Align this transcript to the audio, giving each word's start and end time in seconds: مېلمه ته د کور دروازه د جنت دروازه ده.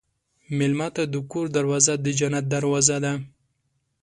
مېلمه 0.57 0.87
ته 0.95 1.03
د 1.13 1.15
کور 1.31 1.45
دروازه 1.57 1.93
د 2.03 2.07
جنت 2.19 2.45
دروازه 2.53 2.97
ده. 3.03 3.13